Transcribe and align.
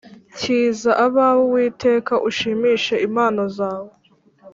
Kiza 0.37 0.91
abawe 1.05 1.41
uwiteka 1.47 2.13
ushimishe 2.29 2.95
impano 3.07 3.43
zawe 3.57 3.91